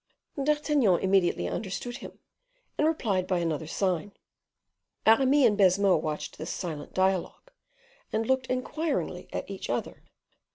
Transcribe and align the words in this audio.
D'Artagnan 0.43 0.97
immediately 0.99 1.47
understood 1.47 1.97
him, 1.97 2.17
and 2.75 2.87
replied 2.87 3.27
by 3.27 3.37
another 3.37 3.67
sign. 3.67 4.13
Aramis 5.05 5.45
and 5.45 5.55
Baisemeaux 5.55 5.97
watched 5.97 6.39
this 6.39 6.49
silent 6.49 6.95
dialogue, 6.95 7.51
and 8.11 8.25
looked 8.25 8.47
inquiringly 8.47 9.29
at 9.31 9.47
each 9.47 9.69
other. 9.69 10.01